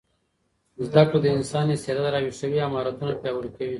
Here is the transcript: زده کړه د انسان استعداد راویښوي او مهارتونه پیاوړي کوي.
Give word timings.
زده 0.85 1.03
کړه 1.07 1.19
د 1.23 1.27
انسان 1.37 1.65
استعداد 1.75 2.13
راویښوي 2.13 2.59
او 2.61 2.69
مهارتونه 2.73 3.13
پیاوړي 3.21 3.49
کوي. 3.55 3.69